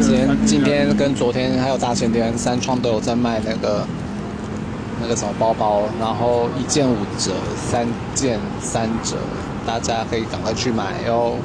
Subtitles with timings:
[0.00, 3.84] 今今天跟昨天还有大前天，三创都有在卖那个
[5.00, 9.16] 那个什么包包，然后一件五折，三件三折，
[9.66, 11.36] 大家可以赶快去买哦。